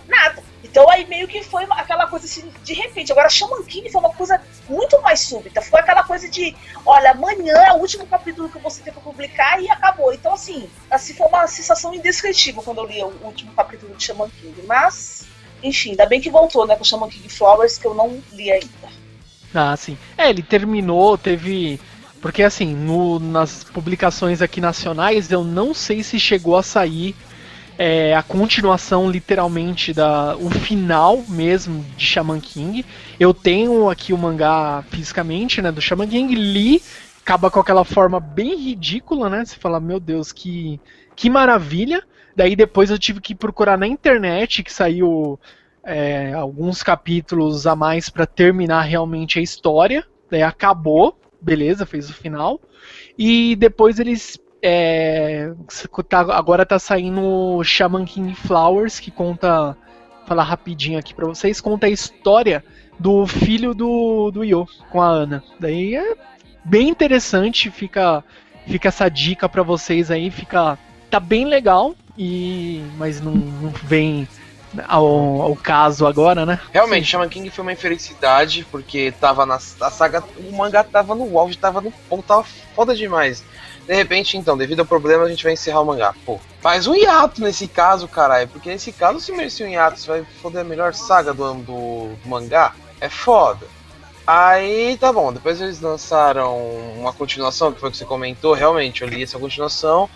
[0.08, 0.42] Nada.
[0.64, 3.12] Então aí meio que foi aquela coisa assim, de repente.
[3.12, 5.60] Agora Shaman King foi uma coisa muito mais súbita.
[5.60, 9.62] Foi aquela coisa de, olha, amanhã é o último capítulo que você tem pra publicar
[9.62, 10.12] e acabou.
[10.12, 14.30] Então assim, assim foi uma sensação indescritível quando eu li o último capítulo de Shaman
[14.30, 14.62] King.
[14.66, 15.26] Mas,
[15.62, 18.88] enfim, ainda bem que voltou, né, com Shaman King Flowers, que eu não li ainda.
[19.54, 19.96] Ah, sim.
[20.16, 21.80] É, ele terminou, teve.
[22.20, 27.14] Porque assim, no- nas publicações aqui nacionais, eu não sei se chegou a sair
[27.78, 30.36] é, a continuação, literalmente, da.
[30.36, 32.84] o final mesmo de Shaman King.
[33.20, 36.82] Eu tenho aqui o mangá fisicamente, né, do Shaman King, li,
[37.20, 39.44] acaba com aquela forma bem ridícula, né?
[39.44, 40.80] Você fala, meu Deus, que,
[41.14, 42.02] que maravilha.
[42.38, 45.40] Daí depois eu tive que procurar na internet, que saiu
[45.82, 50.04] é, alguns capítulos a mais pra terminar realmente a história.
[50.30, 52.60] Daí acabou, beleza, fez o final.
[53.18, 54.38] E depois eles.
[54.62, 55.50] é,
[56.08, 59.76] tá- agora tá saindo Shaman King Flowers, que conta.
[60.24, 62.62] Falar rapidinho aqui pra vocês, conta a história
[63.00, 65.42] do filho do, do Yo com a Ana.
[65.58, 66.14] Daí é
[66.64, 68.22] bem interessante, fica,
[68.66, 70.78] fica essa dica pra vocês aí, fica.
[71.10, 74.28] Tá bem legal, e mas não, não vem
[74.86, 76.60] ao, ao caso agora, né?
[76.72, 81.38] Realmente, Shaman King foi uma infelicidade, porque tava na a saga, o mangá tava no
[81.38, 82.44] auge, tava no ponto, tava
[82.74, 83.44] foda demais.
[83.86, 86.14] De repente, então, devido ao problema, a gente vai encerrar o mangá.
[86.26, 90.08] Pô, faz um hiato nesse caso, caralho, porque nesse caso, se merecia um hiato, você
[90.08, 93.66] vai foder a melhor saga do, do mangá, é foda.
[94.26, 96.58] Aí, tá bom, depois eles lançaram
[96.98, 100.10] uma continuação, que foi o que você comentou, realmente, eu li essa continuação,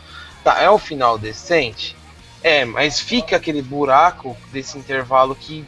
[0.44, 1.96] tá, é um final decente,
[2.42, 5.64] é, mas fica aquele buraco desse intervalo que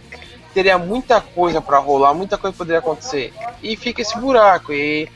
[0.52, 3.32] teria muita coisa pra rolar, muita coisa poderia acontecer.
[3.62, 5.08] E fica esse buraco, e,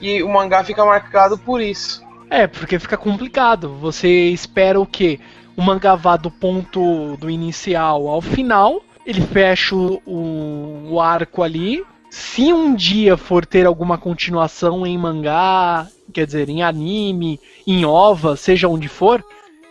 [0.00, 2.02] e o mangá fica marcado por isso.
[2.30, 3.74] É, porque fica complicado.
[3.78, 5.20] Você espera o quê?
[5.56, 11.84] O mangá vá do ponto do inicial ao final, ele fecha o- o arco ali.
[12.10, 15.86] Se um dia for ter alguma continuação em mangá,
[16.16, 19.22] quer dizer, em anime, em ova, seja onde for,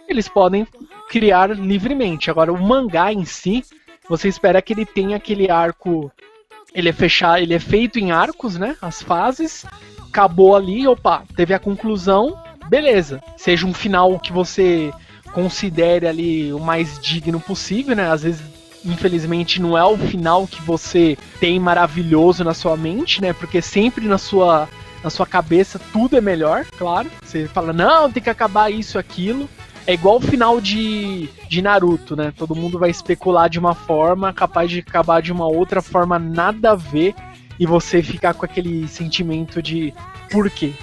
[0.08, 0.68] eles podem
[1.10, 2.30] criar livremente.
[2.30, 3.66] Agora, o mangá em si,
[4.08, 6.12] você espera que ele tenha aquele arco.
[6.72, 8.76] Ele é fechado, ele é feito em arcos, né?
[8.80, 9.66] As fases.
[10.08, 12.38] Acabou ali, opa, teve a conclusão,
[12.70, 13.24] beleza.
[13.36, 14.94] Seja um final que você
[15.34, 18.12] considere ali o mais digno possível, né?
[18.12, 18.44] Às vezes,
[18.86, 23.34] infelizmente, não é o final que você tem maravilhoso na sua mente, né?
[23.34, 24.70] Porque sempre na sua
[25.06, 27.12] na sua cabeça tudo é melhor, claro.
[27.24, 29.48] Você fala, não, tem que acabar isso, aquilo.
[29.86, 32.34] É igual o final de, de Naruto, né?
[32.36, 36.72] Todo mundo vai especular de uma forma, capaz de acabar de uma outra forma nada
[36.72, 37.14] a ver,
[37.60, 39.94] e você ficar com aquele sentimento de
[40.32, 40.74] por quê?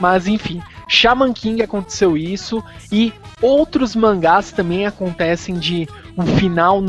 [0.00, 2.60] Mas enfim, Shaman King aconteceu isso,
[2.90, 6.82] e outros mangás também acontecem de um final,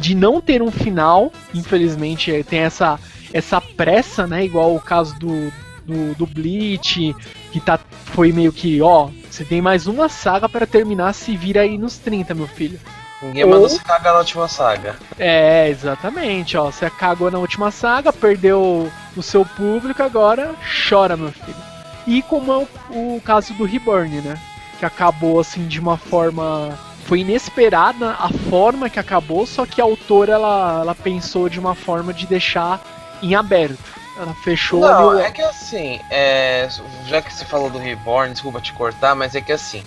[0.00, 2.98] de não ter um final, infelizmente tem essa,
[3.32, 4.44] essa pressa, né?
[4.44, 5.52] Igual o caso do,
[5.88, 7.16] do, do Bleach,
[7.50, 11.62] que tá, foi meio que, ó, você tem mais uma saga para terminar, se vira
[11.62, 12.78] aí nos 30, meu filho.
[13.22, 14.96] Ninguém Ou- mandou se cagar na última saga.
[15.18, 20.54] É, exatamente, ó, você cagou na última saga, perdeu o seu público, agora
[20.88, 21.56] chora, meu filho.
[22.06, 24.38] E como é o, o caso do Reborn, né?
[24.78, 26.78] Que acabou assim de uma forma.
[27.04, 31.74] Foi inesperada a forma que acabou, só que a autora ela, ela pensou de uma
[31.74, 32.80] forma de deixar
[33.22, 33.97] em aberto.
[34.18, 36.68] Ela fechou Não, ali o- é que assim, é,
[37.06, 39.84] já que você falou do Reborn, desculpa te cortar, mas é que assim,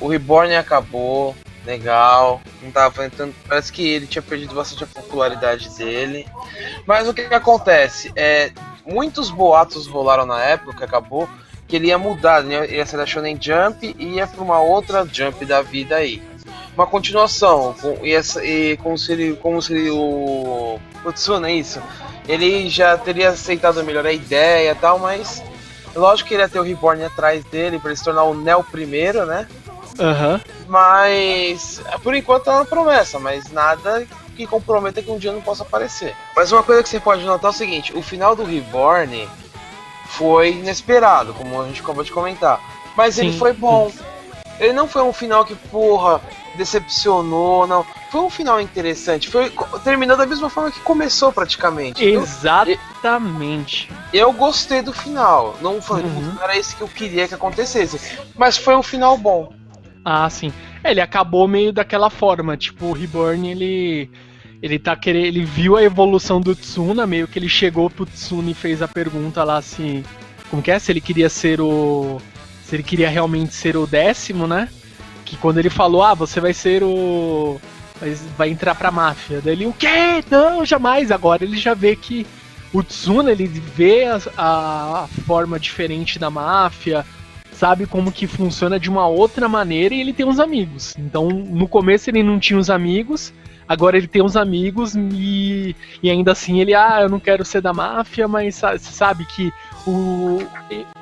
[0.00, 5.68] o Reborn acabou, legal, não tava entrando, parece que ele tinha perdido bastante a popularidade
[5.76, 6.26] dele.
[6.86, 8.12] Mas o que, que acontece?
[8.16, 8.50] É,
[8.84, 11.28] muitos boatos rolaram na época que acabou
[11.68, 12.66] que ele ia mudar, né?
[12.66, 16.22] ia ser da Shonen Jump e ia pra uma outra Jump da vida aí.
[16.78, 19.34] Uma continuação, com, e, essa, e como se ele.
[19.42, 20.78] Como se ele, o.
[21.02, 21.82] Putz, não é isso.
[22.28, 25.42] Ele já teria aceitado melhor a ideia e tal, mas.
[25.92, 28.62] Lógico que ele ia ter o Reborn atrás dele pra ele se tornar o Neo
[28.62, 29.48] primeiro, né?
[29.98, 30.40] Aham.
[30.68, 34.06] Mas por enquanto é uma promessa, mas nada
[34.36, 36.14] que comprometa que um dia não possa aparecer.
[36.36, 39.28] Mas uma coisa que você pode notar é o seguinte: o final do Reborn
[40.10, 42.60] foi inesperado, como a gente acabou de comentar.
[42.96, 43.38] Mas ele Sim.
[43.38, 43.90] foi bom.
[44.60, 46.20] Ele não foi um final que, porra,
[46.58, 47.84] decepcionou, não.
[48.10, 49.28] Foi um final interessante.
[49.28, 49.50] Foi
[49.82, 52.04] terminou da mesma forma que começou praticamente.
[52.04, 53.90] Exatamente.
[54.12, 55.56] eu gostei do final.
[55.62, 56.34] Não foi Uhum.
[56.34, 59.52] não era isso que eu queria que acontecesse, mas foi um final bom.
[60.04, 60.52] Ah, sim.
[60.82, 64.10] É, ele acabou meio daquela forma, tipo, o Reborn, ele
[64.60, 68.50] ele tá querendo, ele viu a evolução do Tsuna, meio que ele chegou pro Tsuna
[68.50, 70.04] e fez a pergunta lá se
[70.50, 72.20] como que é, se ele queria ser o
[72.64, 74.68] se ele queria realmente ser o décimo, né?
[75.28, 77.60] Que quando ele falou: "Ah, você vai ser o
[78.36, 79.40] vai, entrar pra máfia".
[79.44, 80.24] Daí ele: "O quê?
[80.30, 81.10] Não, jamais".
[81.10, 82.26] Agora ele já vê que
[82.72, 87.04] o Tsuna, ele vê a, a- a forma diferente da máfia,
[87.52, 90.94] sabe como que funciona de uma outra maneira e ele tem uns amigos.
[90.98, 93.32] Então, no começo ele não tinha os amigos,
[93.66, 97.60] agora ele tem uns amigos e, e ainda assim ele, ah, eu não quero ser
[97.60, 99.50] da máfia, mas sabe que
[99.86, 100.38] o,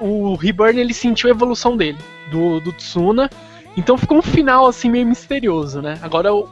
[0.01, 1.99] o Reborn ele sentiu a evolução dele,
[2.31, 3.29] do, do Tsuna.
[3.77, 5.99] Então ficou um final assim meio misterioso, né?
[6.03, 6.49] Agora o,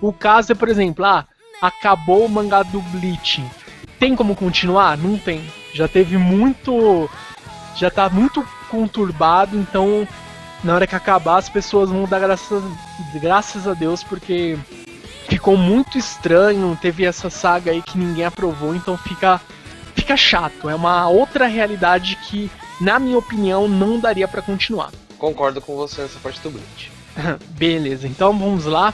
[0.00, 1.26] o caso é, por exemplo, ah,
[1.60, 3.44] acabou o mangá do Bleach.
[3.98, 4.96] Tem como continuar?
[4.96, 5.44] Não tem.
[5.74, 7.10] Já teve muito.
[7.76, 10.06] Já tá muito conturbado, então
[10.62, 12.62] na hora que acabar as pessoas vão dar graças,
[13.14, 14.58] graças a Deus porque
[15.28, 19.40] ficou muito estranho, teve essa saga aí que ninguém aprovou, então fica
[19.94, 22.50] fica chato, é uma outra realidade que
[22.80, 24.90] na minha opinião não daria pra continuar.
[25.20, 26.90] Concordo com você nessa parte do Bleach.
[27.52, 28.92] Beleza, então vamos lá.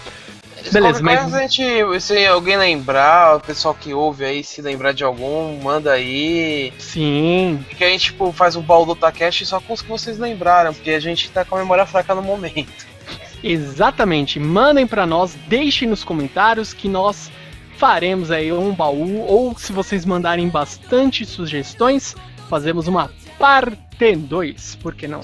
[0.73, 5.05] Beleza, mas a gente, se alguém lembrar, o pessoal que ouve aí, se lembrar de
[5.05, 6.73] algum, manda aí.
[6.79, 10.19] sim, Que a gente tipo, faz um baú do Takeshi só com os que vocês
[10.19, 12.87] lembraram, porque a gente tá com a memória fraca no momento.
[13.45, 14.41] Exatamente.
[14.41, 17.31] Mandem pra nós, deixem nos comentários que nós
[17.77, 22.17] faremos aí um baú ou se vocês mandarem bastante sugestões,
[22.49, 25.23] fazemos uma parte 2, por que não?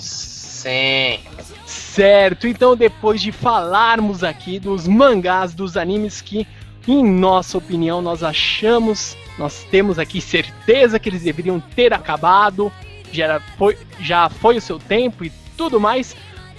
[0.62, 1.18] Sim.
[1.66, 2.46] Certo.
[2.46, 6.46] Então, depois de falarmos aqui dos mangás, dos animes que
[6.86, 12.72] em nossa opinião nós achamos, nós temos aqui certeza que eles deveriam ter acabado,
[13.12, 16.14] já era- foi, já foi o seu tempo e tudo mais.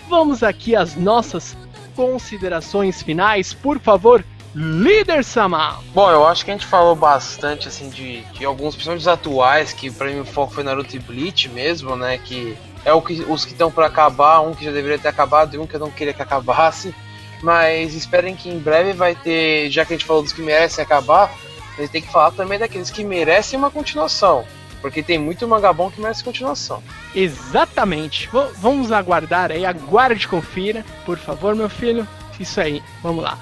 [0.10, 1.56] Vamos aqui às nossas
[1.96, 4.24] considerações finais, por favor,
[4.56, 5.80] líder Sama.
[5.94, 9.90] Bom, eu acho que a gente falou bastante assim de, de alguns, os atuais, que
[9.92, 12.18] pra mim o foco foi Naruto e Bleach mesmo, né?
[12.18, 12.56] Que
[12.86, 15.60] é o que, os que estão pra acabar, um que já deveria ter acabado e
[15.60, 16.94] um que eu não queria que acabasse.
[17.42, 20.82] Mas esperem que em breve vai ter, já que a gente falou dos que merecem
[20.84, 21.30] acabar,
[21.78, 24.46] a gente tem que falar também daqueles que merecem uma continuação.
[24.82, 26.84] Porque tem muito mangá bom que merece continuação.
[27.16, 28.28] Exatamente.
[28.30, 32.08] V- vamos aguardar aí, aguarde e confira, por favor, meu filho.
[32.40, 33.38] Isso aí, vamos lá.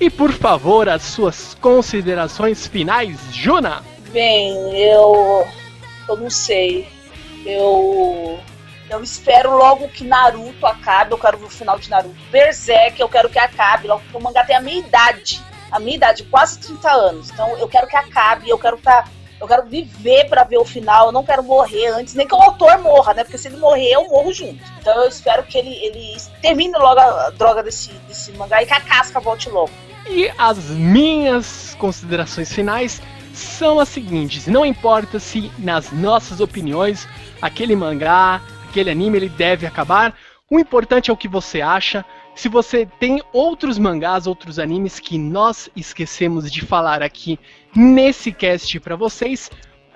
[0.00, 3.82] E por favor, as suas considerações finais, Juna.
[4.10, 5.46] Bem, eu.
[6.08, 6.88] Eu não sei.
[7.44, 8.38] Eu.
[8.88, 11.12] Eu espero logo que Naruto acabe.
[11.12, 12.16] Eu quero ver o final de Naruto.
[12.30, 13.88] Berserk, eu quero que acabe.
[13.88, 15.42] Logo que o mangá tem a minha idade.
[15.70, 17.30] A minha idade, quase 30 anos.
[17.30, 18.48] Então eu quero que acabe.
[18.48, 19.04] Eu quero tá.
[19.40, 21.06] Eu quero viver pra ver o final.
[21.06, 23.24] Eu não quero morrer antes, nem que o autor morra, né?
[23.24, 24.62] Porque se ele morrer, eu morro junto.
[24.80, 28.72] Então eu espero que ele, ele termine logo a droga desse, desse mangá e que
[28.72, 29.70] a casca volte logo.
[30.08, 33.02] E as minhas considerações finais
[33.34, 37.06] são as seguintes: não importa se nas nossas opiniões
[37.42, 38.40] aquele mangá,
[38.76, 40.14] aquele anime ele deve acabar,
[40.50, 42.04] o importante é o que você acha.
[42.34, 47.38] Se você tem outros mangás, outros animes que nós esquecemos de falar aqui
[47.74, 49.50] nesse cast para vocês,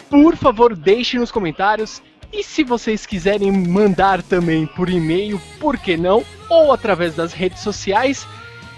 [0.08, 2.02] por favor, deixe nos comentários.
[2.32, 6.24] E se vocês quiserem mandar também por e-mail, por que não?
[6.48, 8.26] Ou através das redes sociais,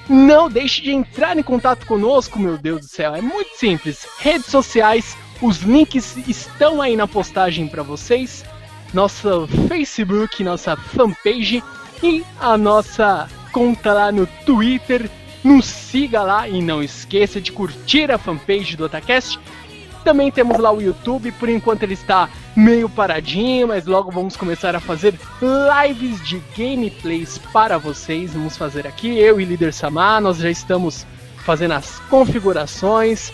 [0.09, 3.15] não deixe de entrar em contato conosco, meu Deus do céu.
[3.15, 4.05] É muito simples.
[4.19, 8.45] Redes sociais, os links estão aí na postagem para vocês.
[8.93, 11.63] Nosso Facebook, nossa fanpage
[12.03, 15.09] e a nossa conta lá no Twitter.
[15.43, 19.41] Nos siga lá e não esqueça de curtir a fanpage do Otacast.
[20.05, 24.75] Também temos lá o YouTube, por enquanto ele está meio paradinho, mas logo vamos começar
[24.75, 28.35] a fazer lives de gameplays para vocês.
[28.35, 31.07] Vamos fazer aqui, eu e Líder Samar, nós já estamos
[31.45, 33.33] fazendo as configurações,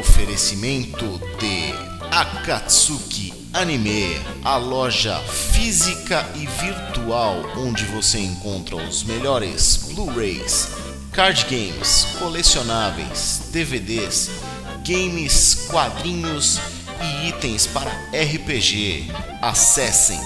[0.00, 1.72] Oferecimento de
[2.10, 10.70] Akatsuki Anime, a loja física e virtual onde você encontra os melhores Blu-rays,
[11.12, 14.28] card games, colecionáveis, DVDs,
[14.84, 16.58] games, quadrinhos
[17.00, 19.08] e itens para RPG.
[19.40, 20.18] Acessem